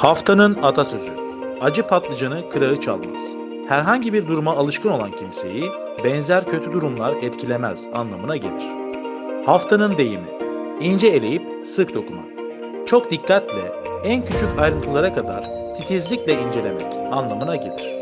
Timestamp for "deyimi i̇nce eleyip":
9.98-11.66